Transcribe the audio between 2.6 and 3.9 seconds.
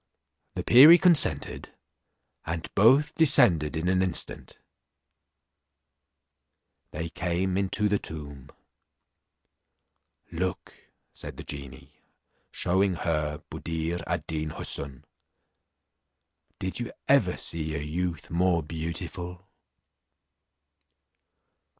both descended in